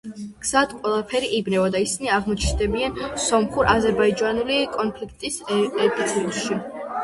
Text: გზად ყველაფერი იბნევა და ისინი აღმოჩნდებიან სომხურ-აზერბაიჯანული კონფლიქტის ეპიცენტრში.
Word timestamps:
გზად 0.43 0.71
ყველაფერი 0.77 1.29
იბნევა 1.39 1.67
და 1.75 1.81
ისინი 1.83 2.09
აღმოჩნდებიან 2.15 2.97
სომხურ-აზერბაიჯანული 3.27 4.61
კონფლიქტის 4.81 5.41
ეპიცენტრში. 5.61 6.63